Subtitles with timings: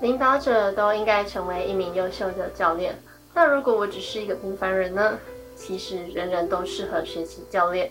[0.00, 2.98] 领导者都应该成为一名优秀的教练。
[3.34, 5.18] 那如果我只是一个平凡人呢？
[5.54, 7.90] 其实人人都适合学习教练。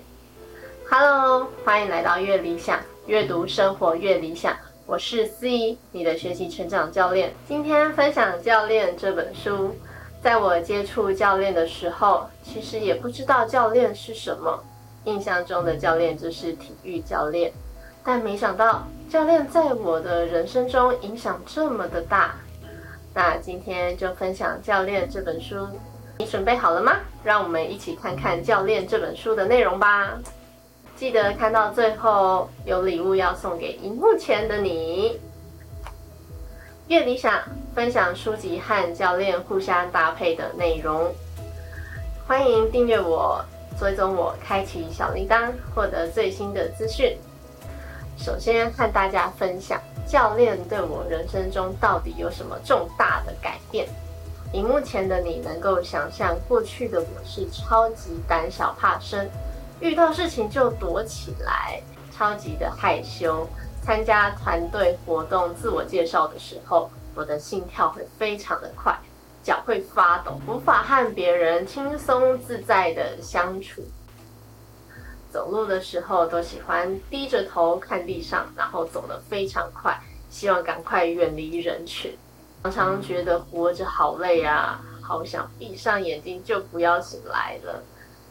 [0.90, 4.58] Hello，欢迎来到越理想，阅读生活越理想。
[4.88, 7.32] 我是 C，你的学习成长教练。
[7.48, 9.76] 今天分享《教练》这本书。
[10.20, 14.64] 在我接触教练的时候，其实也不知道教练是什么。
[15.06, 17.54] 印象中的教练就是体育教练，
[18.04, 22.36] 但没想到教练在我的人生中影响这么的大。
[23.12, 25.68] 那今天就分享《教练》这本书，
[26.20, 26.98] 你准备好了吗？
[27.24, 30.14] 让我们一起看看《教练》这本书的内容吧。
[30.96, 35.20] 记得看到最后，有礼物要送给荧幕前的你。
[36.88, 37.42] 越理想
[37.74, 41.12] 分享书籍和教练互相搭配的内容，
[42.28, 43.44] 欢迎订阅我。
[43.80, 47.18] 追踪我，开启小铃铛，获得最新的资讯。
[48.22, 53.88] 首先和大家分享，教练对我人生中到底有什么重大的改变？
[54.52, 59.30] 荧幕前的你能够想象，过去的我是超级胆小怕生，
[59.80, 61.82] 遇到事情就躲起来，
[62.12, 63.48] 超级的害羞。
[63.82, 68.94] 参加团队活动、自我介绍的时候，我的心跳会非常的快。
[69.42, 73.82] 脚会发抖，无法和别人轻松自在的相处。
[75.32, 80.00] 走路的时候都喜欢低着头看地上，然后走得非常快，
[80.30, 82.18] 希望赶快远离人群。
[82.64, 87.84] 常常觉得活着好累啊，好想闭上眼睛就不要醒来了。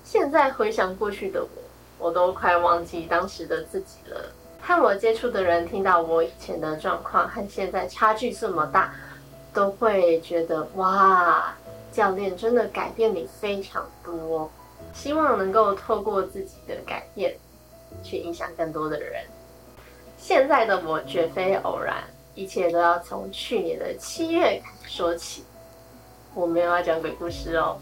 [0.05, 4.33] 现在回想过去的我，我都快忘记当时的自己了。
[4.61, 8.93] 和我接触的人听到我以前的状况和现在差距这么大。
[9.55, 11.53] 都会觉得哇，
[11.91, 14.49] 教练真的改变你非常多。
[14.99, 17.37] 希望能够透过自己的改变，
[18.03, 19.23] 去影响更多的人。
[20.19, 22.03] 现在的我绝非偶然，
[22.35, 25.45] 一切都要从去年的七月说起。
[26.35, 27.79] 我没有要讲鬼故事哦。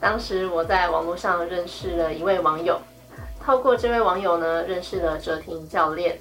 [0.00, 2.80] 当时我在网络上认识了一位网友，
[3.44, 6.20] 透过这位网友呢，认识了哲廷教练。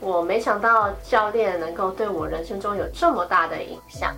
[0.00, 4.12] 我没想到教练能够对我人生中有这么大的影响。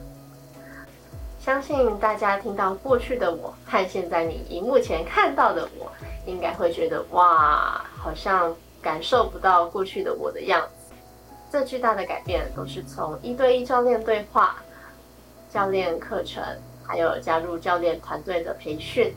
[1.46, 5.86] 相信大家听到过去的我和现在你荧幕前看到的我，
[6.26, 8.52] 应该会觉得哇，好像
[8.82, 10.92] 感受不到过去的我的样子。
[11.48, 14.56] 这巨大的改变都是从一对一教练对话、
[15.48, 16.42] 教练课程，
[16.84, 19.14] 还有加入教练团队的培训，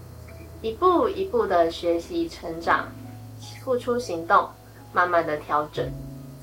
[0.61, 2.85] 一步一步的学习成长，
[3.63, 4.47] 付出行动，
[4.93, 5.91] 慢慢的调整。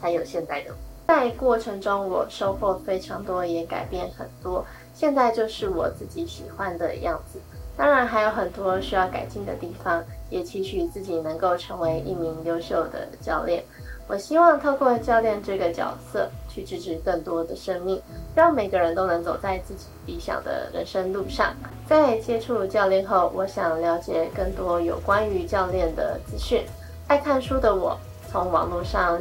[0.00, 0.75] 才有现在的，
[1.06, 4.66] 在过程中我收获非常多，也改变很多。
[4.96, 7.38] 现在就是我自己喜欢的样子。
[7.76, 13.62] 当然还有很多需要改进的地方，也期许自己能够成为一名优秀的教练。
[14.08, 18.00] 我希望透过教练这个角色，去支持更多的生命，
[18.34, 21.54] 让每个人都能走在自己理想的人生路上。
[21.86, 26.64] 在接触教练后，我想了解更多有关于教练的资讯。
[27.06, 27.98] 爱看书的我，
[28.32, 29.20] 从网络上。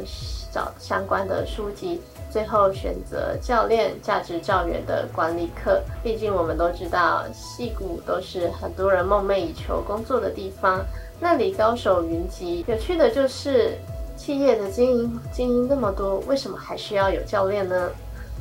[0.56, 2.00] 找相关的书籍，
[2.30, 5.82] 最后选择教练价值教员的管理课。
[6.02, 10.82] 毕竟我们都知道，戏谷都是很多人梦寐以求工作的地方，
[11.20, 12.64] 那里高手云集。
[12.66, 13.76] 有趣的就是，
[14.16, 17.90] 企业的经营经营那么多，为什么还需要有教练呢？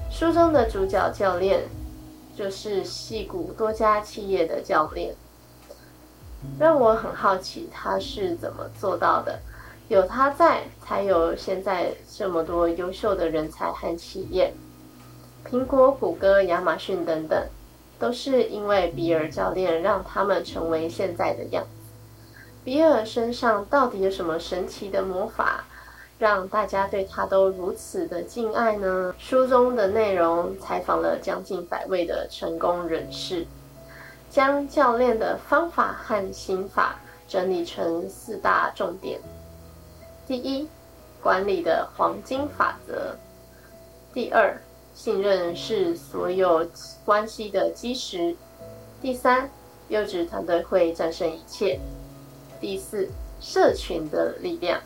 [0.09, 1.63] 书中的主角教练，
[2.33, 5.13] 就是戏谷多家企业的教练，
[6.57, 9.37] 让我很好奇他是怎么做到的。
[9.87, 14.51] 有他在，才有现在这么多优秀的人才和企业。
[15.47, 17.39] 苹果、谷歌、亚马逊等等，
[17.99, 21.69] 都是因为比尔教练让他们成为现在的样子。
[22.63, 25.65] 比尔身上到底有什么神奇的魔法，
[26.17, 29.13] 让大家对他都如此的敬爱呢？
[29.19, 33.45] 书中的内容采访了将近百位的成功人士，
[34.31, 36.95] 将教练的方法和心法
[37.27, 39.19] 整理成四大重点。
[40.27, 40.67] 第一，
[41.21, 43.15] 管理的黄金法则。
[44.11, 44.59] 第二，
[44.95, 46.67] 信任是所有
[47.05, 48.35] 关系的基石。
[49.01, 49.47] 第三，
[49.89, 51.79] 优质团队会战胜一切。
[52.59, 53.07] 第四，
[53.39, 54.81] 社群的力量。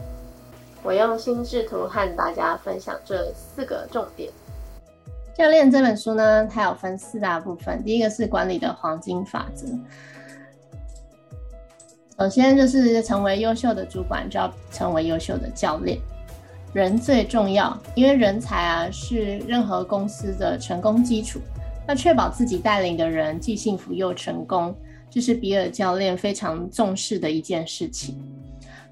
[0.84, 4.30] 我用心智图和大家分享这四个重点。
[5.38, 7.82] 教练这本书呢，它有分四大部分。
[7.86, 9.66] 第一个是管理的黄金法则。
[12.20, 15.98] 首先就是成为优秀的主管，就要成为优秀的教练。
[16.74, 21.40] 人最重要，因为人才啊是任何公司的成功基础。
[21.88, 24.76] 那确保自己带领的人既幸福又成功，
[25.10, 28.22] 这是比尔教练非常重视的一件事情。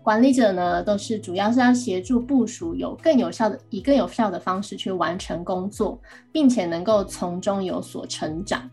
[0.02, 6.00] 管理者呢，都是主要是要协助部署有更有效的，以更有效的方式去完成工作，
[6.32, 8.70] 并且能够从中有所成长。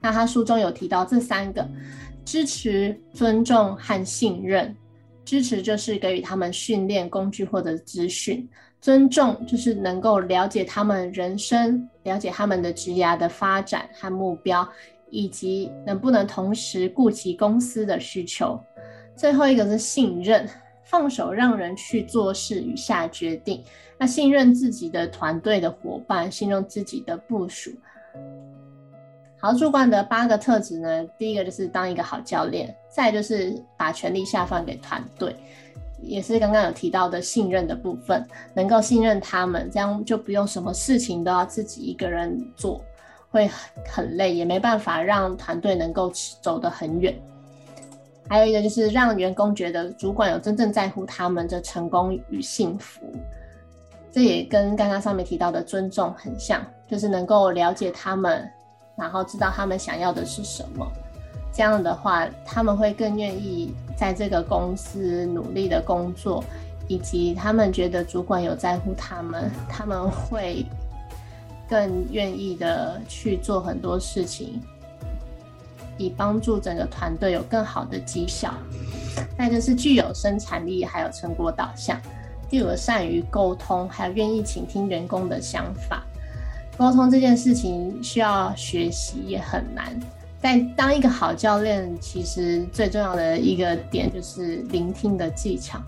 [0.00, 1.66] 那他书中有提到这三个：
[2.26, 4.76] 支持、尊重和信任。
[5.24, 8.46] 支持就是给予他们训练工具或者资讯；
[8.80, 14.68] 尊重就是能够了解他们人生，了解他们的职业的发展和目标，
[15.10, 18.56] 以及能不能同时顾及公司的需求。
[19.16, 20.48] 最后一个是信任，
[20.84, 23.60] 放手让人去做事与下决定。
[23.98, 27.72] 那信任自己的团队的伙伴，信任自己的部署。
[29.46, 35.36] 好，主管的八个特质呢，第一个就是当一个好教练，再就是把权力下放给团队，
[36.02, 42.84] 也是刚刚有提到的信任的部分，能够信任他们，这样就不用什么事情都要自己一个人做，
[43.30, 43.48] 会
[43.88, 46.10] 很累，也没办法让团队能够
[46.42, 47.16] 走得很远。
[48.28, 53.00] 还有一个就是让员工觉得主管有真正在乎他们的成功与幸福，
[54.10, 58.44] 这也跟刚刚上面提到的尊重很像，就是能够了解他们，
[58.96, 60.86] 然后知道他们想要的是什么。
[61.52, 66.42] 这样的话，他们会更愿意在这个公司努力的工作，
[66.88, 70.66] 以及他们觉得主管有在乎他们，他们会
[71.68, 74.60] 更愿意的去做很多事情。
[75.98, 78.52] 以帮助整个团队有更好的绩效，
[79.38, 81.98] 再就是具有生产力，还有成果导向。
[82.50, 86.04] 第五，善于沟通，还有愿意倾听员工的想法。
[86.76, 89.98] 沟通这件事情需要学习，也很难。
[90.38, 95.80] 在当一个好教练，其实最重要的一个点就是聆听的技巧，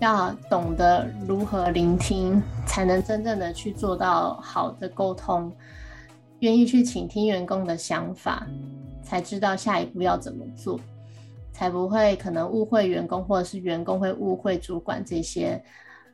[0.00, 5.52] 要懂得如何聆听，才能真正的去做到好的沟通，
[6.40, 8.46] 愿意去倾听员工的想法。
[9.04, 10.80] 才知道下一步要怎么做，
[11.52, 15.62] 才不会可能误会员工，或者是员工会误会主管，这些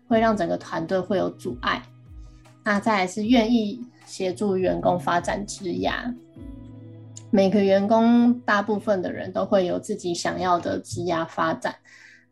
[0.08, 1.81] 会让整个团队会有阻碍。
[2.64, 3.81] 那再来是愿意
[4.11, 6.12] 协助员工发展职涯。
[7.31, 11.73] 每个员工大部分的人都会有自己想要的职涯发展，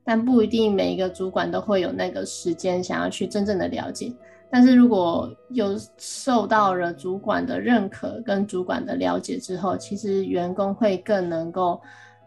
[0.02, 4.12] 但不一定每一个主管都会有那个时间想要去真正的了解。
[4.50, 11.80] 但是如果有受到了主管的认可跟主管的了解之后，其实员工会更能够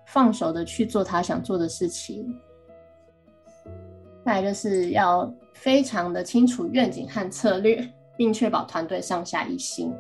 [0.06, 2.26] 放手的去做他想做的事情。
[4.24, 7.86] 再来就是要非常的清楚愿景和策略，
[8.22, 9.92] 并确保团队上下一心。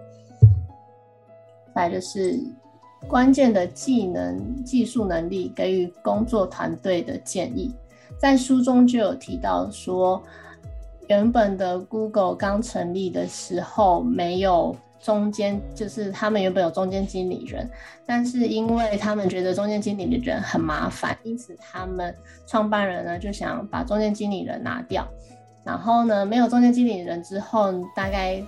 [1.74, 2.40] 再就是
[3.08, 7.74] 关键的技能、技术能力，给予工作团队的建议。
[8.20, 10.22] 在书中就有提到说。
[11.08, 17.70] 原本的 Google 刚成立的时候，没有中间，就是他们原本有中间经理人，
[18.06, 22.16] 但是因为他们觉得中间经理的人很麻烦，因此他们
[22.48, 25.06] 创办人呢就想把中间经理人拿掉。
[25.64, 28.42] 然后呢，没有中间经理人之后，大概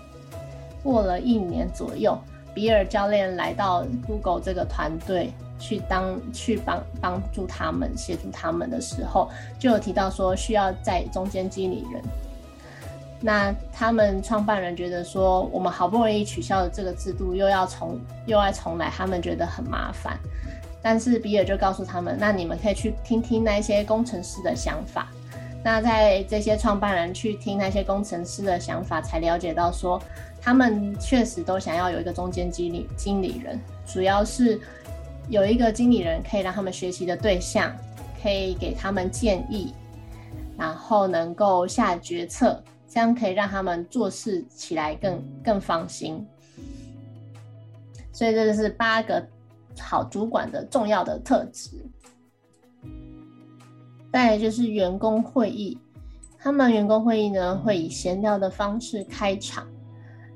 [0.82, 2.18] 过了一年左右，
[2.54, 9.30] 比尔教练来到 Google 这个团队去当去帮帮助他们协助他们的时候，
[9.60, 12.02] 就有提到说需要在中间经理人。
[13.22, 20.20] 那他们创办人觉得说，我们好不容易取消了这个制度，又要重又要重来，他们觉得很麻烦。
[20.82, 25.08] 但是比尔就告诉他们，那你们可以去听听那些工程师的想法。
[25.64, 30.02] 那在这些创办人去听那些工程师的想法，才了解到说，
[30.42, 34.60] 他们确实都想要有一个中间经理经理人，主要是
[35.30, 37.74] 有一个经理人可以让他们学习的对象，
[38.22, 39.74] 可以给他们建议，
[40.58, 42.62] 然后能够下决策。
[42.90, 46.24] 这样可以让他们做事起来更更放心，
[48.12, 49.28] 所以这就是八个
[49.80, 51.72] 好主管的重要的特质。
[54.14, 55.76] 再就是员工会议，
[56.38, 59.68] 他们员工会议呢会以闲聊的方式开场，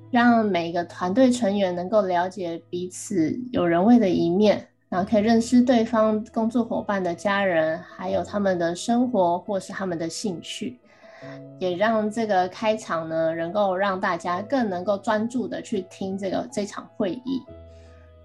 [0.09, 10.79] 让每个团队成员能够了解彼此有人味的一面，然后可以认识对方工作伙伴的家人，还有他们的生活或是他们的兴趣。
[11.59, 17.43] 也让这个开场呢，能够让大家更能够专注的去听这个这场会议，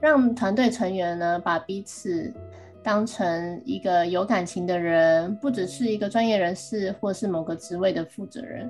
[0.00, 2.32] 让团队成员呢把彼此
[2.82, 8.68] 当成一个有感情的人，不只是一个专业人士或是某个职位的负责人。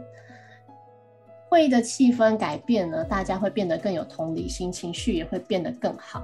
[1.48, 6.22] 会议的气氛改变了，大家会变得更有同理心，情绪也会变得更好。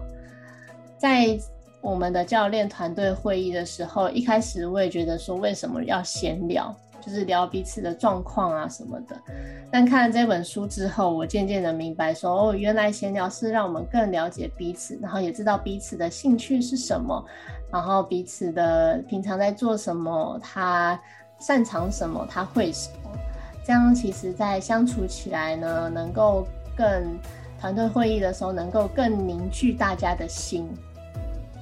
[0.97, 1.38] 在
[1.80, 6.75] 我们的教练团队会议的时候，一开始我也觉得说，为什么要闲聊？
[7.00, 9.16] 就是聊彼此的状况啊什么的。
[9.70, 17.24] 但看了这本书之后，我渐渐的明白说，哦，原来闲聊是让我们更了解彼此，然后也知道彼此的兴趣是什么，
[17.70, 20.98] 然后彼此的平常在做什么，他
[21.38, 23.10] 擅长什么，他会什么。
[23.64, 27.18] 这样其实，在相处起来呢，能够更
[27.60, 30.66] 团队会议的时候，能够更凝聚大家的心，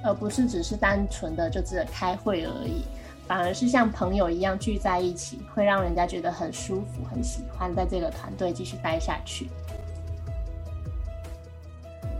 [0.04, 2.84] 而不是只是单纯的就只是开会而已，
[3.26, 9.48] 反而是像朋友一样聚在一起，会让人家觉得很舒服、很喜欢在这个团队继续待下去。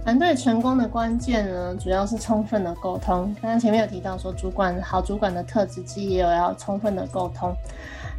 [0.02, 3.34] 团队成功的关键呢，主要是充分的沟通。
[3.42, 7.52] 刚刚前面有提到说，主管好主管的特质之一，也有要充分的沟通。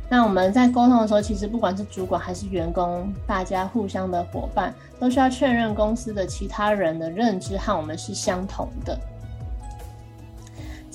[0.10, 8.98] 那我们在沟通的时候，其实不管是主管还是员工，大家互相的伙伴，都需要确认公司的其他人的认知和我们是相同的。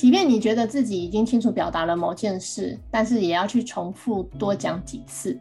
[0.03, 5.39] 即便你觉得自己已经清楚表达了某件事，但是也要去重复多讲几次，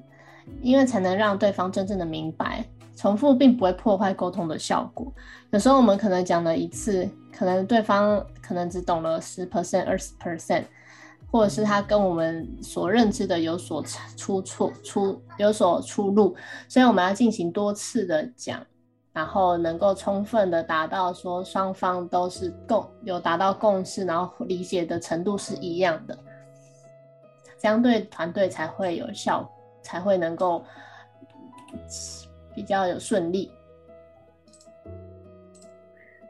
[0.62, 2.64] 因为才能让对方真正的明白。
[2.96, 5.12] 重复并不会破坏沟通的效果。
[5.50, 10.66] 有时候我们可能讲了一次，可能对方可能只懂了十 percent、二十 percent。
[11.32, 13.84] 或者是他跟我们所认知的有所
[14.16, 16.36] 出错、出有所出入，
[16.68, 18.64] 所以我们要进行多次的讲，
[19.14, 26.18] 然后能够充分的达到说双方都是共有达到共识，然后理解的程度是一样的，
[27.60, 29.50] 这样对团队才会有效，
[29.82, 30.64] 才会能够
[32.56, 33.52] 比较有顺利。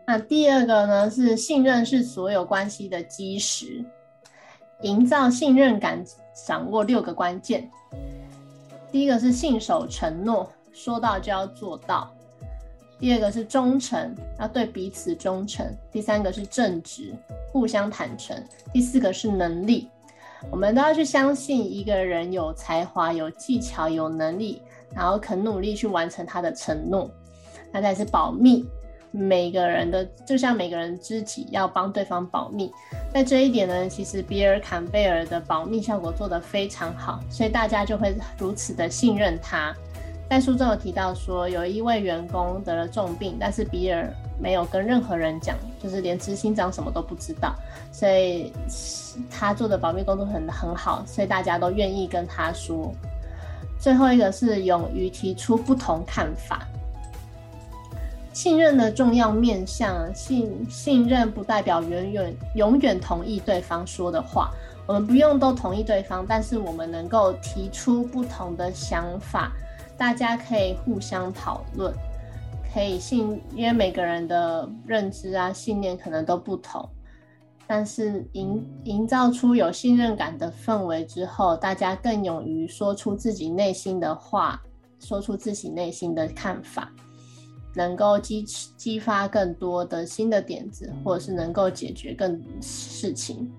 [0.08, 3.86] 那第二个呢，是信任是所有关系的基石。
[4.82, 6.04] 营造信任感，
[6.48, 7.70] 掌握六个关键。
[8.92, 12.12] 第一个是信守承诺，说到就要做到；
[13.02, 17.16] 第二个是忠诚，要对彼此忠诚；第三个是正直，
[17.52, 18.38] 互相坦诚；
[18.72, 19.90] 第四个是能力，
[20.52, 24.62] 我们都要去相信一个人有才华、有技巧、有能力，
[24.94, 27.10] 然后肯努力去完成他的承诺。
[27.72, 28.64] 那再是保密。
[29.14, 32.72] 每个人的就像每个人知己要帮对方保密，
[33.14, 39.76] 在这一点呢，其实比尔坎贝尔的保密效果做得非常好，所以大家就会如此的信任他。
[40.32, 44.10] 在书中有提到说，有一位员工得了重病，但是比尔
[44.40, 47.54] 没有跟任何人讲，就是连执行长什么都不知道，
[47.92, 48.54] 所以
[49.30, 52.94] 他做的保密工作很很好，所以大家都愿意跟他说。
[53.78, 56.66] 最后一个是勇于提出不同看法。
[58.32, 64.50] 信任的重要面向，信信任不代表永远永远同意对方说的话，
[64.88, 69.52] 我们不用都同意对方，但是我们能够提出不同的想法，
[70.02, 71.94] 大家可以互相讨论，
[72.74, 76.90] 可以信，因为每个人的认知啊信念可能都不同，
[77.68, 84.60] 但是营营造出有信任感的氛围之后，大家更勇于说出自己内心的话，
[85.00, 86.92] 说出自己内心的看法。
[87.76, 88.42] 能够激
[88.76, 93.50] 激发更多的新的点子，或者是能够解决更事情。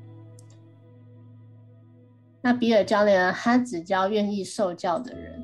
[2.40, 3.32] 那比尔教练呢？
[3.32, 5.40] 他只教愿意受教的人。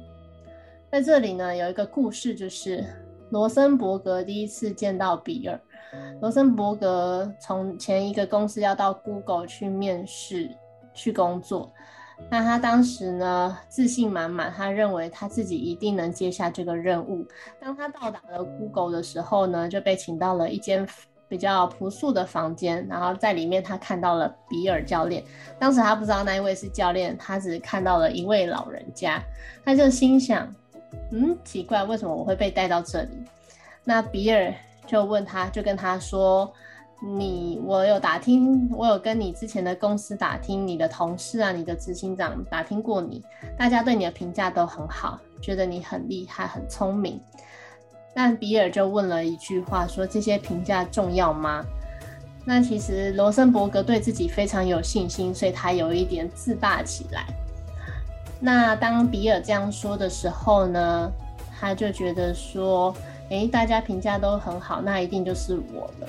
[0.90, 2.82] 在这里呢，有一个故事，就是
[3.28, 5.60] 罗森伯格第一次见到比尔。
[6.22, 10.50] 罗森伯格从前一个公司要到 Google 去面试
[10.94, 11.70] 去工作。
[12.30, 17.22] 那他当时呢，自信满满，他认为他自己一定能接下这个任务。
[17.60, 20.88] 当他到达了 Google 的时候呢，就被请到了一间
[21.28, 25.22] 比较朴素的房间，然后在里面他看到了比尔教练。
[25.58, 29.22] 当时他不知道那一位是教练，他只看到了一位老人家，
[29.64, 30.52] 他就心想：
[31.10, 33.10] 嗯，奇怪，为什么我会被带到这里？
[33.84, 34.52] 那比尔
[34.86, 36.52] 就问他，就跟他说。
[37.00, 43.22] 你我有打听，我有跟你之前的公司打听，你的同事啊，你的执行长打听过你，
[43.56, 47.20] 大家对你的评价都很好，觉得你很厉害、很聪明。
[48.12, 51.64] 但比尔就问了一句话，说这些评价重要吗？
[52.44, 57.26] 那其实罗森伯格对自己非常有信心，所以他有一点自大起来。
[58.40, 61.10] 那当比尔这样说的时候呢，
[61.58, 62.94] 他就觉得说，
[63.30, 66.08] 诶，大家评价都很好，那一定就是我了。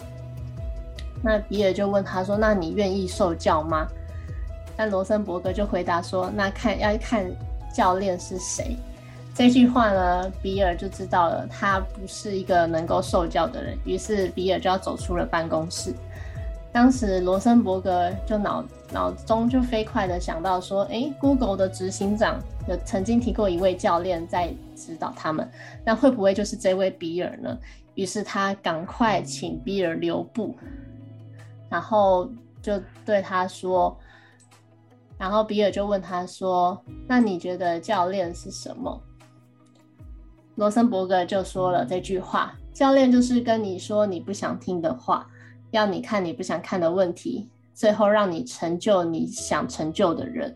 [1.21, 3.87] 那比尔就问他说：“那你愿意受教吗？”
[4.77, 7.29] 但罗森伯格就回答说：“那看要看
[7.73, 8.77] 教练是谁。”
[9.35, 13.77] 这句话呢，比尔就知道了，他不是一个能够受教的人。
[13.85, 15.93] 于是比尔就要走出了办公室。
[16.71, 25.49] 当时罗森伯格就脑脑中就飞快的想到说：“诶 g o o g l e 的执行长有曾经提过一位教练在指导他们，
[25.85, 27.57] 那会不会就是这位比尔呢？”
[27.95, 30.55] 于是他赶快请比尔留步。
[31.69, 32.29] 然后
[32.61, 33.95] 就对他说
[35.19, 39.01] ：“然后比尔就问他说：“那你觉得教练是什么？”
[40.55, 45.27] 罗森伯格就说了这句话：“教练就是跟你说你不想听的话，
[45.71, 50.53] 要你看你不想看的问题，最后让你成就你想成就的人。”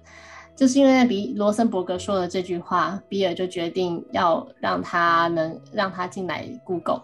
[0.56, 7.02] 就是因为比罗森伯格说了这句话，比尔就决定要让他能让他进来 Google。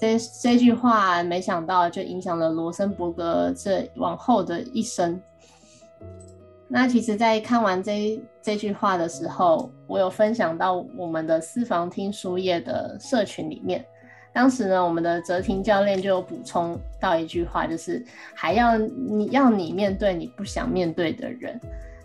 [0.00, 5.20] 这这句话没想到就影响了罗森伯格这往后的一生。
[6.66, 13.84] 那其实，在看完这这句话的时候，我有分享到我们的私房听书页的社群里面。
[14.32, 21.60] 当时呢，我们的泽廷教练就补充到一句话，就是还要你要你面对你不想面对的人。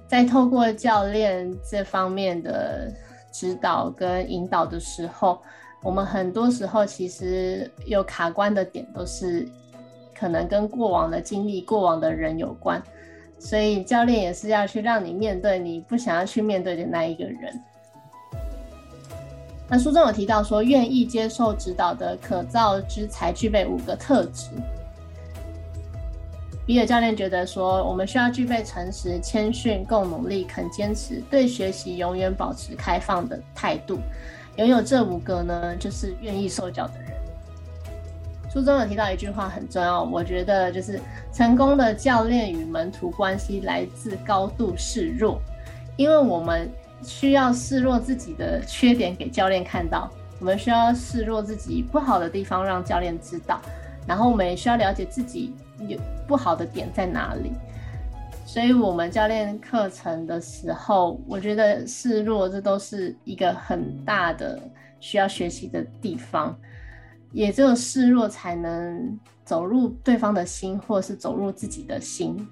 [0.08, 2.92] 在透过教练这方面的
[3.32, 5.40] 指导跟引导的时候，
[5.84, 9.48] 我们很多时候其实有卡关的点，都是
[10.18, 12.82] 可能跟过往的经历、过往的人有关。
[13.38, 17.62] 所以教练也是要去让你面对你不想要去面对的那一个人。
[19.68, 24.50] 那书中有提到说，愿意接受指导的可造之才具备五个特质。
[26.68, 34.00] 比尔教练觉得说，我们需要具备诚实、谦逊、够努力、肯坚持、对学习永远保持开放的态度。
[34.58, 37.12] 拥有这五个呢，就是愿意受教的人。
[38.52, 41.00] 书中有提到一句话很重要，我觉得就是
[41.34, 45.42] 成功的教练与门徒关系来自高度示弱，
[45.98, 46.70] 因为我们
[47.06, 53.62] 需要示弱自己的缺点给教练看到，我们需要示弱自己不好的地方让教练知道，
[54.08, 55.54] 然后我们也需要了解自己。
[55.90, 57.52] 有不好的点在哪里？
[58.46, 64.58] 所以，我们教练课程的时候，我觉得示弱，这都是一个很大的
[65.02, 66.58] 需要学习的地方。
[67.34, 72.48] 也只有示弱，才能走入对方的心，或是走入自己的心。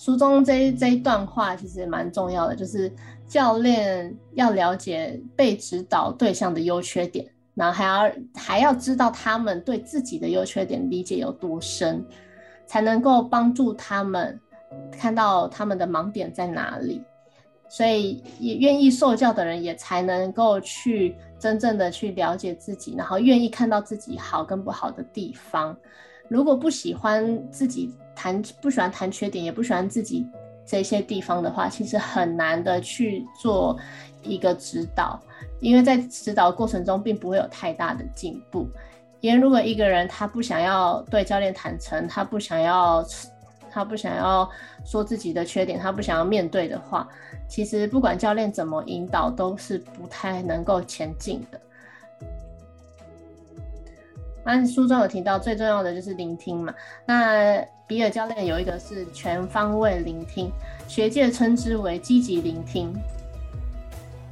[0.00, 2.90] 书中这这一段话其实蛮重要的，就是
[3.28, 7.30] 教练要了解被指导对象的优缺点。
[7.54, 12.02] 然后还要还要知道他们对自己的优缺点理解有多深，
[12.64, 14.40] 才能够帮助他们
[14.90, 17.02] 看到他们的盲点在哪里。
[17.68, 25.76] 所以也愿意受教的人也才能够去真正的去了解自己，然后愿意看到自己好跟不好的地方。
[26.26, 30.26] 如果不喜欢自己谈，不喜欢谈缺点，也不喜欢自己
[30.66, 33.78] 这些地方的话，其实很难的去做
[34.22, 35.18] 一个指导。
[35.58, 38.68] 因为在指导过程中，并不会有太大的进步。
[39.20, 43.02] 因为如果一个人他不想要对教练坦诚，他不想要，
[43.70, 44.46] 他不想要
[44.84, 47.08] 说自己的缺点，他不想要面对的话，
[47.48, 51.58] 其实不管教练怎么引导，都是不太能够前进的。
[54.44, 56.74] 那书中有提到，最重要的就是聆听嘛。
[57.06, 60.50] 那比尔教练有一个是全方位聆听，
[60.88, 62.92] 学界称之为积极聆听。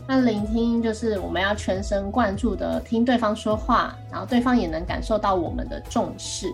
[0.07, 6.51] 那聆听就是我们要全神贯注的听对方说话，然后对方也能感受到我们的重视。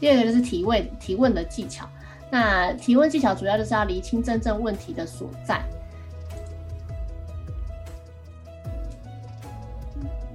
[0.00, 1.86] 第二个就是提问，提问的技巧。
[2.30, 5.60] 那提问技巧主要就是要厘清真正问题的所在。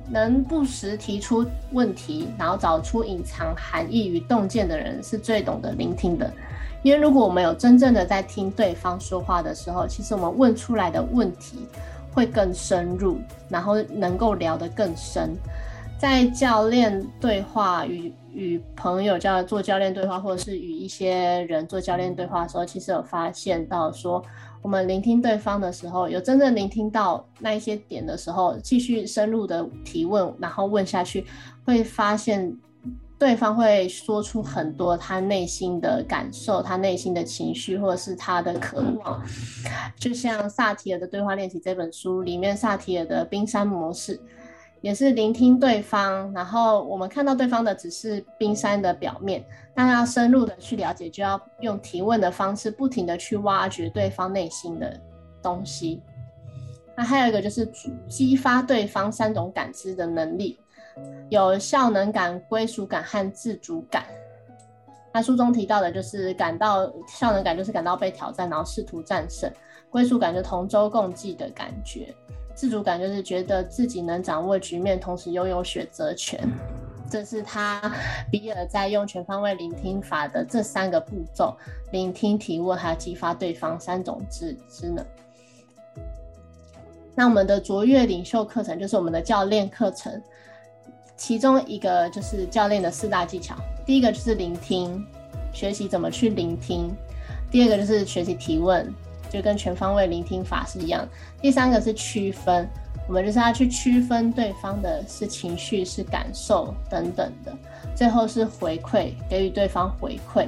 [0.10, 6.32] 能不时提出问题，然后找出隐藏含义与洞见的人，是最懂得聆听的。
[6.84, 11.68] 因为如果我们有真正的在听对方说话的时候，其实我们问出来的问题。
[12.14, 15.38] 会更深入，然后能够聊得更深。
[15.98, 24.24] 在教练对话与与朋友教做教练对话，或者是与一些人做教练对话的时候，其实有发现到说，
[24.62, 31.26] 我们聆听对方的时候，有真正聆听到那一些点的时候，继续深入的提问，然后问下去，
[31.66, 32.56] 会发现。
[33.20, 39.20] 对方会说出很多他内心的感受，他内心的情绪，或者是他的渴望。
[39.98, 44.22] 就像萨提尔的对话练习这本书里面，萨提尔的冰山模式，
[44.88, 49.44] 也是聆听对方，然后我们看到对方的只是冰山的表面，
[49.76, 54.98] 那要深入的去了解，就要用提问的方式，不停的去挖掘对方内心的
[55.44, 56.02] 东西。
[56.96, 57.70] 那还有一个就是
[58.08, 60.58] 激发对方三种感知的能力。
[61.28, 64.06] 有效能感、归属感和自主感。
[65.14, 69.52] 那书中提到的就是感到效能感，就是感到被挑战，然后试图战胜；
[69.90, 72.16] 归属感就同舟共济的感觉；
[72.58, 76.40] 自主感就是觉得自己能掌握局面，同时拥有选择权。
[77.08, 77.80] 这是他
[78.32, 81.56] 比尔在用全方位聆听法的这三个步骤：
[81.92, 85.06] 聆听、提问，还有激发对方三种知知能。
[87.14, 90.20] 那我们的卓越领袖课程就是我们的教练课程。
[91.16, 95.06] 其中一个就是教练的四大技巧，第一个就是聆听，
[95.54, 96.90] 学习怎么去聆听；
[97.52, 98.92] 第二个就是学习提问，
[99.30, 101.06] 就跟全方位聆听法是一样；
[101.42, 102.68] 第三个是区分，
[103.08, 107.52] 我们就是要去区分对方的是情绪、是感受等等的；
[107.96, 110.48] 最后是回馈，给予对方回馈，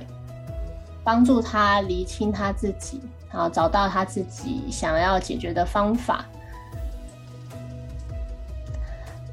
[1.04, 6.26] 帮助他厘清他自己，然后找到他自己想要解决的方法。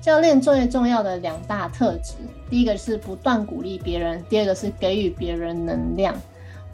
[0.00, 2.14] 教练最重要的两大特质，
[2.48, 6.14] 第一个是不断鼓励别人，第二个是给予别人能量。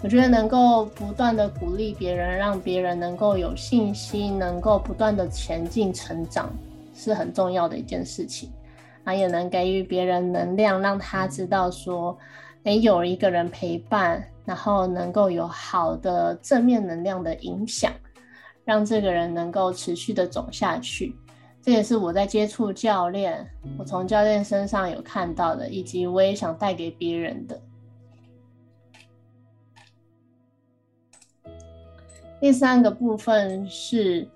[0.02, 6.52] 我觉得能够不断的鼓励别人，让别人能够有信心，能够不断的前进成长，
[6.92, 8.50] 是很重要的一件事情。
[9.04, 12.18] 啊，也能给予别人能量，让他知道说，
[12.64, 17.92] 诶，有一个人陪伴，然后能够有好的正面能量的影响，
[18.64, 21.14] 让这个人能够持续的走下去。
[21.62, 27.60] 这也是我在接触教练，我从教练身上有看到的，以及我也想带给别人的。
[32.42, 34.28] 第三个部分是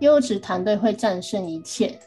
[0.00, 1.98] 优质团队会战胜一切。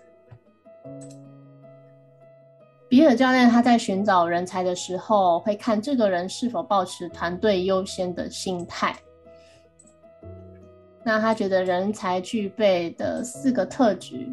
[2.88, 8.96] 比尔教练他在寻找人才的时候，会看这个人是否保持团队优先的心态。
[11.04, 14.30] 那他觉得人才具备的四个特质。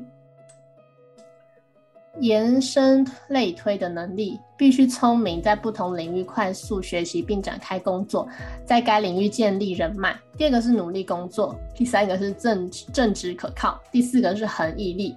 [2.21, 8.29] 延伸类推的能力必须聪明，在不同领域快速学习并展开工作，
[8.65, 10.17] 在该领域建立人脉。
[10.39, 15.17] 第二个是努力工作，第三个是正正直可靠，第四个是恒毅力。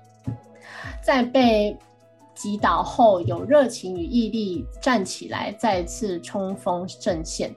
[1.04, 1.78] 在被
[2.34, 7.54] 击倒后，有热情与毅力站起来，再次冲锋阵线。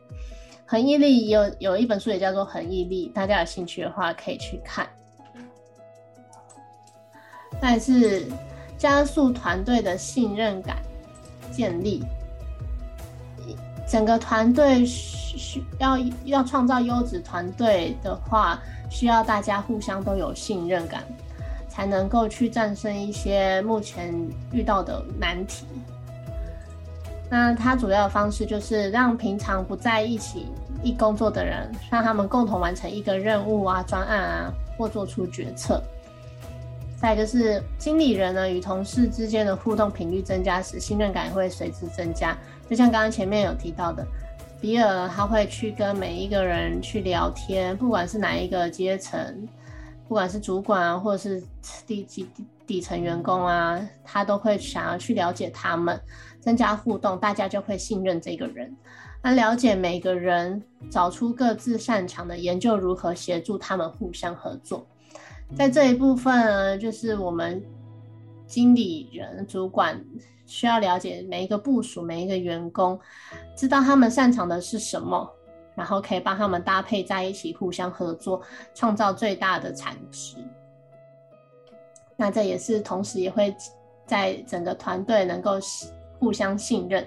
[0.66, 4.86] 恒毅力有有一本书也叫做《恒毅力》，大家有兴趣的话可以去看。
[7.58, 8.26] 但是。
[8.80, 10.78] 加速团队的信任感
[11.52, 12.02] 建立，
[13.86, 21.04] 整个团队需要要创造优质团队的话，需要大家互相都有信任感，
[21.68, 24.14] 才能够去战胜一些目前
[24.50, 25.66] 遇到的难题。
[27.28, 30.46] 那它主要的方式就是让平常不在一起
[30.82, 35.82] 一工作的人，让他们共同完成一个任务啊、专案啊，或做出决策。
[37.00, 42.36] 再就是经理人呢，与同事之间的互动频率增加时，信任感会随之增加。
[42.68, 44.06] 就像刚刚前面有提到的，
[44.60, 49.48] 比尔他会去跟每一个人去聊天，不管是哪一个阶层，
[50.06, 51.42] 不管是主管啊，或者是
[51.86, 52.28] 底底
[52.66, 55.98] 底层员工啊，他都会想要去了解他们，
[56.38, 58.76] 增加互动，大家就会信任这个人。
[59.22, 64.86] 那了解每个人，找出各自擅长的，研究如何协助他们互相合作。
[65.56, 67.62] 在这一部分呢，就是我们
[68.46, 70.02] 经理人、主管
[70.46, 72.98] 需要了解每一个部署、每一个员工，
[73.56, 75.28] 知道他们擅长的是什么，
[75.74, 78.40] 然后可以帮他们搭配在一起，互相合作，
[78.74, 80.36] 创造最大的产值。
[82.16, 83.54] 那这也是同时也会
[84.06, 85.52] 在整个团队能够
[86.18, 87.06] 互相信任，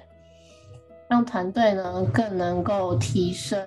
[1.08, 3.65] 让团队呢更能够提升，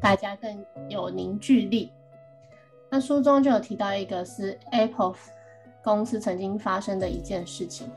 [0.00, 1.90] 大家更有凝聚力。
[2.90, 5.14] 那书中就有提到一个是 Apple
[5.82, 7.88] 公司曾经发生的一件事情，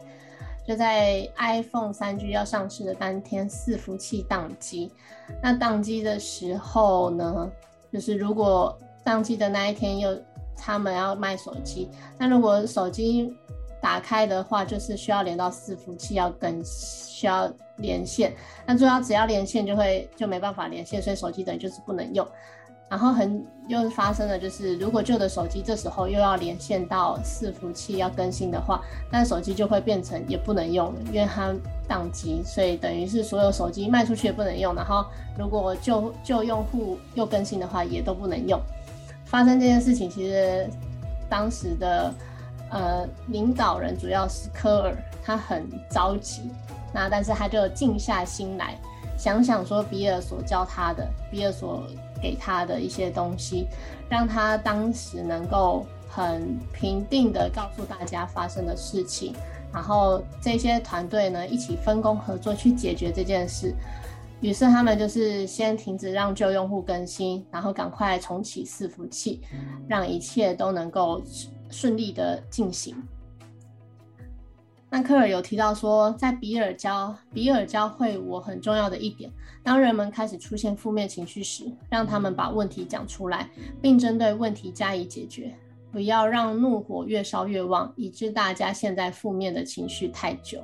[0.66, 4.92] 就在 iPhone 三 G 要上市的当天，伺服器宕机。
[5.42, 7.52] 那宕机的时候呢，
[7.92, 10.18] 就是如果宕机的那一天又
[10.56, 13.36] 他们要卖手机，那如果手机
[13.82, 18.34] 打开的话，就是需要连到伺服器要跟需要连线，
[18.66, 22.26] 那主要只要连线就会就没办法连线，所以手机等于就是不能用。
[22.94, 28.80] 然后很又发生了，就是如果旧的手机这时候又要连线到伺服器要更新的话，
[29.10, 31.52] 那手机就会变成也不能用了，因为它
[31.90, 34.76] 宕机，所以等于是所有手机卖出去也不能用。
[34.76, 35.04] 然后
[35.36, 38.62] 如果旧旧用户又更新的话，也都不能用。
[39.26, 40.70] 发生这件事情，其实
[41.28, 42.14] 当时的
[42.70, 46.52] 呃领导人主要是科尔，他很着急，
[46.94, 48.78] 那但是他就静下心来
[49.18, 51.84] 想想说比尔所教他的，比尔所。
[52.22, 53.68] 给他的一些东西，
[54.08, 59.36] 让他当时能够很平定的告诉大家发生的事情，
[59.74, 63.76] 然后这些团队呢一起分工合作去解决这件事。
[64.40, 69.42] 于是他们就是先停止让旧用户更新，然后赶快重启伺服器，
[69.86, 71.22] 让一切都能够
[71.70, 72.96] 顺利的进行。
[74.96, 79.28] 那科尔有提到说，在比尔教比尔教会我很重要的一点：
[79.64, 83.50] 当人们开始出现负面情绪时，让他们把问题讲出来，
[83.82, 85.52] 并针对问题加以解决，
[85.92, 90.60] 不要让怒火越烧越旺，以致大家陷在负面的情绪太久。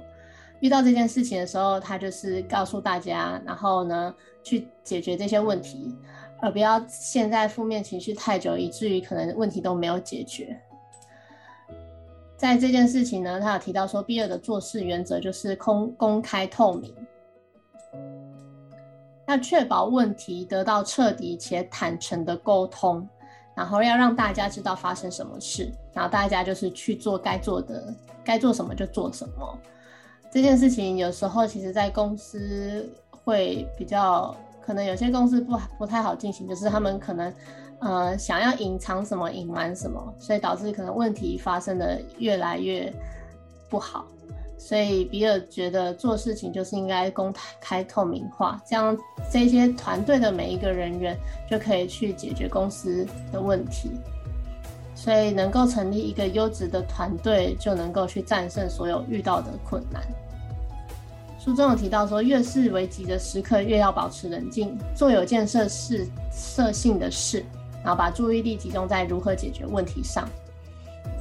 [0.60, 4.14] 遇到这件事情的时候，他就是告诉大家，然后呢
[4.44, 5.96] 去解决这些问题，
[6.40, 10.56] 而不要陷在负面情绪太久，以至于可能问题都没有解决。
[12.40, 16.96] 在这件事情呢，他有提到说，比尔的做事原则就是公公开透明，
[19.28, 23.06] 要确保问题得到彻底且坦诚的沟通，
[23.54, 29.60] 然后要让大家知道发生什么事，然后大家就是去做该做的，该做什么就做什么。
[30.32, 34.34] 这件事情有时候其实，在公司会比较
[34.66, 37.34] 可能有些公司不不太好进行，就是他们可能。
[37.80, 42.92] 呃，想要隐藏什么，隐瞒什么，所以导致可能问题发生的越来越
[43.70, 44.06] 不好。
[44.58, 48.98] 所以比尔觉得做事情就是应该公开透明化，这样
[49.32, 51.18] 这些团队的每一个人员
[51.50, 53.92] 就可以去解决公司的问题。
[54.94, 60.04] 所以能够成立一个优质的团队，就能够去战胜所有遇到的困难。
[61.40, 67.46] 书中有提到说，越是危急的时刻，越要保持冷静，做有建设事设性的事。
[67.84, 70.28] 然后把注意力集中在如何解决问题上。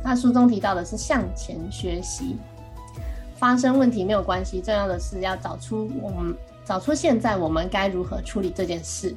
[0.02, 2.36] 那书中提到的是向前学习，
[3.36, 9.14] 发生问题没有关系，重要的是要找出我们找出现在我们该如何处理这件事。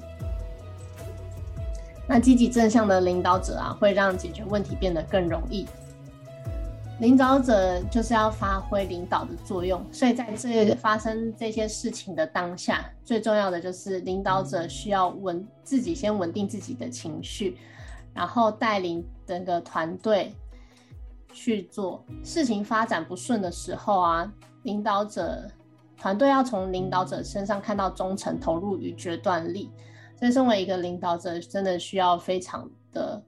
[2.07, 5.67] 那积极正向的领导者啊，会让解决问题变得更容易。
[7.01, 17.57] 领导者就是要发挥领导的作用，所以在这发生这些事情的当下，最重要的就是领导者需要稳自己，先稳定自己的情绪，
[18.13, 20.31] 然后带领整个团队
[21.33, 22.63] 去做事情。
[22.63, 25.49] 发展不顺的时候啊，领导者
[25.97, 29.71] 团队要从领导者身上看到忠诚、投入与决断力。
[30.19, 33.23] 所以，身为一个领导者，真的需要非常的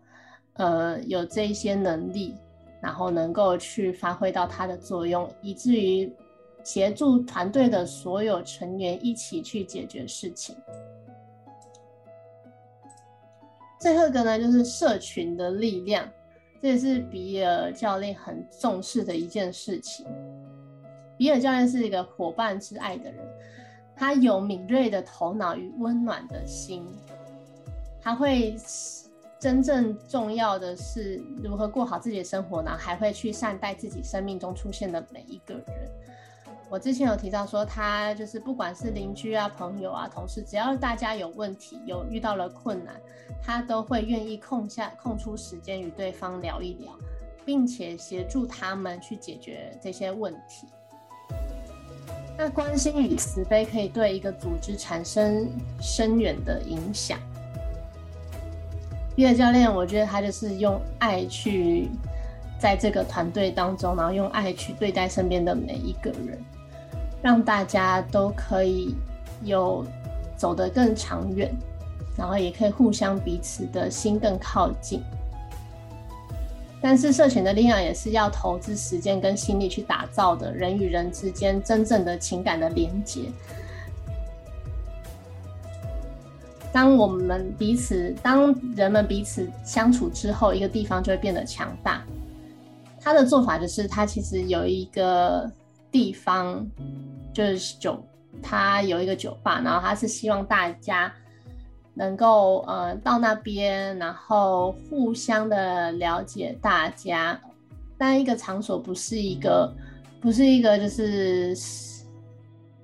[0.53, 2.35] 呃有这一些能力。
[2.83, 6.13] 然后能够去发挥到它的作用，以至于
[6.65, 10.53] 协助团队的所有成员一起去解决事情。
[13.79, 16.05] 最后一个呢，就是社群的力量，
[16.61, 20.05] 这也是比尔教练很重视的一件事情。
[21.17, 23.25] 比尔教练是一个伙伴之爱的人，
[23.95, 26.85] 他有敏锐的头脑与温暖的心，
[28.01, 28.57] 他会。
[29.43, 32.77] 真正重要的是如何过好自己的生活呢？
[32.79, 35.65] 还会去善待自己生命中出现的每一个人。
[36.69, 42.95] 我之前有提到说，他就是不管是邻居啊、朋友啊、同事，只要大家有问题、有遇到了困难，
[43.43, 46.93] 他都会愿意空下空出时间与对方聊一聊，
[47.45, 50.69] 并且协助他们去解决这些问题。
[52.37, 55.49] 那关心与慈悲可以对一个组织产生
[55.81, 57.19] 深远的影响。
[59.15, 61.89] 比尔教练，我觉得他就是用爱去
[62.59, 66.43] 在这个团队当中，然后用爱去对待身边的每一个人，
[67.21, 68.95] 让大家都可以
[69.43, 69.85] 有
[70.35, 71.53] 走得更长远，
[72.17, 75.01] 然后也可以互相彼此的心更靠近。
[76.81, 83.21] 但是社群的力量也是要投资时间跟心力去打造的，人与人之间真正的情感的连接。
[86.73, 92.03] 当我们彼此，当人们彼此相处之后，一个地方就会变得强大。
[92.99, 95.47] 他的做法就是，他其实有一个
[95.91, 96.67] 地方，
[97.31, 98.03] 就是酒，
[98.41, 101.13] 他有一个酒吧，然后他是希望大家
[101.93, 107.39] 能够呃到那边，然后互相的了解大家。
[107.99, 109.71] 但一个场所不是一个，
[110.19, 111.55] 不是一个就是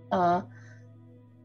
[0.09, 0.45] 呃。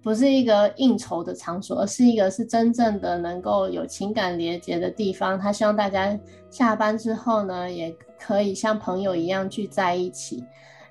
[0.05, 5.41] 不是一个应酬的场所，而是一个是真正的能够有情感连接的地方。
[5.41, 6.17] 他希望大家
[6.51, 10.45] 下班之后呢，也可以像朋友一样聚在一起，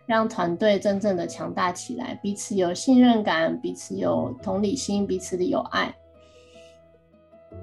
[0.08, 5.96] 让团队真正的强大起来，彼此有信任感，彼此有同理心，彼此的有爱。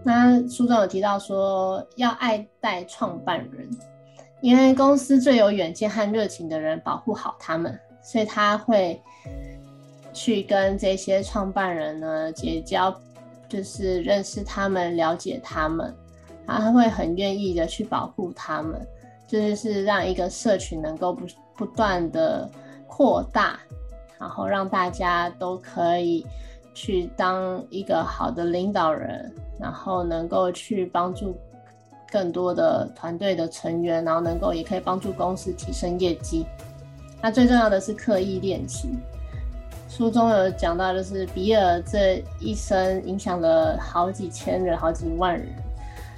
[0.05, 3.69] 那书中有提到说，要爱戴创办人，
[4.41, 9.03] 因为公司最有远见和热情的人，保护好他们，所以他会。
[10.13, 12.95] 去跟这些创办人呢结交，
[13.49, 15.95] 就是认识他们、了解他们，
[16.47, 18.81] 他会很愿意的去保护他们，
[19.27, 22.51] 就是让一个社群能够不不断的
[22.87, 23.59] 扩大，
[24.19, 26.27] 然后让大家都可以
[26.75, 31.37] 去当一个好的领导人，然后能够去帮助
[32.11, 36.45] 更多的团队的成员，然后能够也可以帮助公司提升业绩。
[37.23, 38.89] 那最重要的是刻意练习。
[39.91, 45.47] 书中有讲到，就是比尔这一生影响了好几千人、好几万人。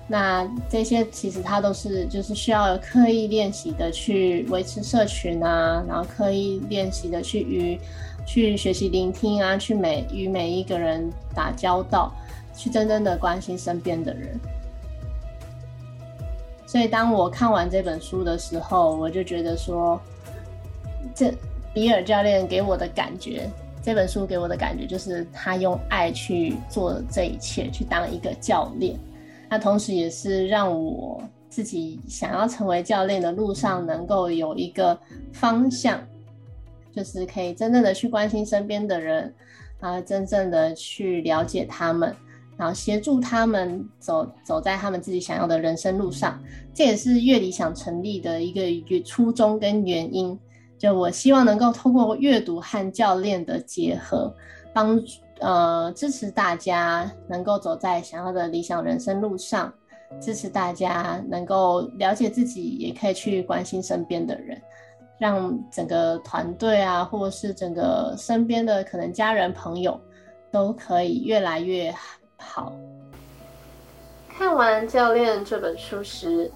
[0.06, 7.80] 那这些其实他都是就是需要刻意练习的去维持社群啊，然后刻意练习的去与
[8.26, 12.12] 去学习聆听啊，去每与每一个人打交道，
[12.54, 14.38] 去真正的关心身边的人。
[16.66, 19.98] 所以当我看完这本书的时候，我就觉得说，
[21.14, 21.32] 这
[21.72, 23.48] 比尔教练给我的感觉，
[23.82, 28.96] 这本书给我的感觉就是他用爱去做这一切，去当一个教练。
[29.50, 34.96] 那同时也是让我自己想要成为教练的路上能够有一个
[35.32, 36.00] 方向，
[36.94, 39.34] 就是可以真正的去关心身边的人，
[39.80, 42.14] 啊，真正的去了解他们，
[42.56, 46.40] 然后协助他们走走在他们自己想要的人生路上。
[46.72, 50.38] 这也是乐理想成立的一个初衷跟原因。
[50.82, 54.34] 就我希望能够通过阅读和教练的结合，
[54.72, 55.00] 帮。
[55.38, 59.74] 呃，支持大家能够走在想要的理想人生路上，
[60.20, 64.62] 支持大家能够了解自己，也可以去关心身边的人，
[65.18, 70.00] 让整个团队啊，或者是整个身边的可能家人朋友，
[70.52, 71.92] 都可以越来越
[72.36, 72.72] 好。
[74.28, 76.48] 看完《教练》这本书时，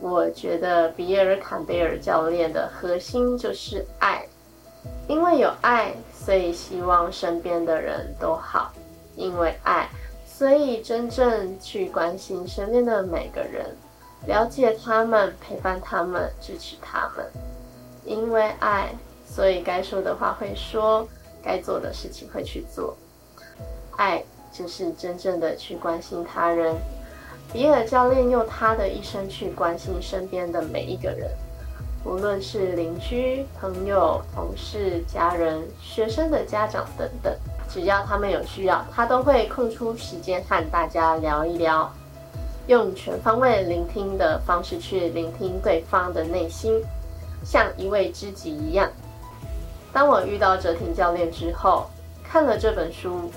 [0.00, 4.24] 我觉得比尔·坎贝尔教练的核心就是爱，
[5.06, 5.94] 因为有爱。
[6.12, 8.70] 所以希望身边的人都好，
[9.16, 9.88] 因为爱，
[10.26, 13.74] 所以真正去关心身边的每个人，
[14.26, 17.24] 了解他们，陪伴他们，支持他们。
[18.04, 18.90] 因为爱，
[19.26, 21.08] 所以该说的话会说，
[21.42, 22.94] 该做的事情会去做。
[23.96, 26.76] 爱就是真正的去关心他人。
[27.52, 31.30] 比尔教练用他的一生去关心身边的每一个人。
[32.04, 37.34] 无论是邻居、朋友、同事、家人、学生的家长等等，
[37.68, 41.90] 只要他们有需要，他都会空出时间和大家聊一聊，
[42.66, 46.80] 用全方位聆听的方式去聆听对方的内心，
[47.44, 48.88] 像一位知己一样。
[49.92, 51.90] 当我遇到哲廷教练之后，
[52.22, 53.30] 看了这本书，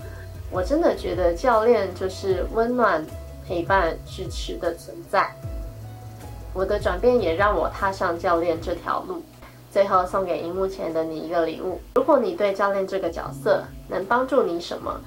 [0.52, 3.04] 我真的觉得教练就是温暖、
[3.48, 5.30] 陪伴、支持的存在。
[6.54, 9.22] 我的转变也让我踏上教练这条路。
[9.72, 15.00] 最后送给荧幕前的你一个礼物：如果你对教练这个角色能帮助你什么，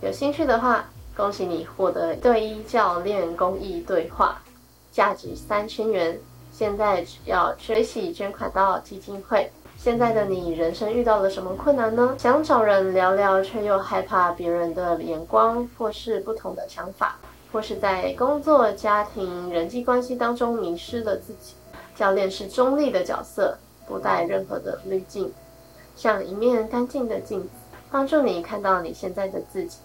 [0.00, 0.84] 有兴趣的话，
[1.16, 4.40] 恭喜你获得对一教练公益对话，
[4.92, 6.16] 价值三千元。
[6.52, 9.50] 现在只要学习捐款到基金会。
[9.76, 12.14] 现在的你人生遇到了什么困难呢？
[12.18, 17.18] 想找人聊聊，却又害怕别人的眼光或是不同的想法。
[17.52, 21.54] 或是在工作、家庭、人际关系当中迷失了自己，
[21.96, 25.32] 教练是中立的角色，不带任何的滤镜，
[25.96, 27.48] 像一面干净的镜子，
[27.90, 29.78] 帮助你看到你现在的自己，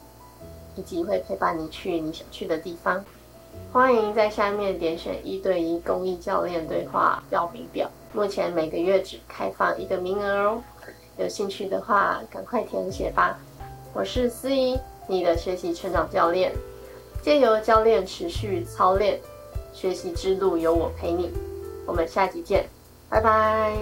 [0.76, 3.04] 以及会陪伴你去你想去的地方。
[3.72, 10.62] 欢迎在下面点选一对一公益教练对话报名表，目前每个月只开放一个名额哦，
[11.18, 13.40] 有兴趣的话赶快填写吧。
[13.94, 16.52] 我是思怡，你的学习成长教练。
[17.26, 19.20] 借由教练持续操练，
[19.74, 21.32] 学习之路有我陪你。
[21.88, 22.70] 我们下集见，
[23.10, 23.76] 拜拜。